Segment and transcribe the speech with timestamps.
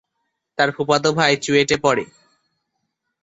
[0.57, 2.03] তার ফুফাতো ভাই চুয়েটে পড়ে।